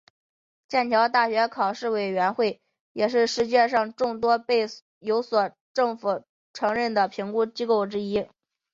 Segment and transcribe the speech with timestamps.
[0.67, 2.59] 剑桥大学考试委员会
[2.91, 5.23] 也是世界上众多的被所有
[5.75, 8.27] 政府承认的评估机构之一。